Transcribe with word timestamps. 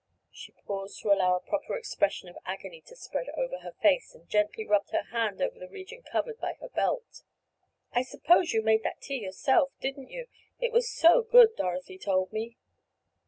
She 0.31 0.51
paused 0.65 0.99
to 1.03 1.11
allow 1.11 1.35
a 1.35 1.39
proper 1.47 1.77
expression 1.77 2.27
of 2.27 2.35
agony 2.43 2.81
to 2.87 2.95
spread 2.95 3.29
over 3.37 3.59
her 3.59 3.73
face, 3.83 4.15
and 4.15 4.27
gently 4.27 4.65
rubbed 4.65 4.89
her 4.89 5.03
hand 5.11 5.43
over 5.43 5.59
the 5.59 5.69
region 5.69 6.01
covered 6.01 6.39
by 6.39 6.53
her 6.53 6.69
belt. 6.69 7.21
"I 7.93 8.01
suppose 8.01 8.51
you 8.51 8.63
made 8.63 8.81
that 8.81 8.99
tea 8.99 9.19
yourself, 9.21 9.73
didn't 9.79 10.09
you? 10.09 10.25
It 10.59 10.71
was 10.71 10.89
so 10.89 11.21
good, 11.21 11.55
Dorothy 11.55 11.99
told 11.99 12.33
me." 12.33 12.57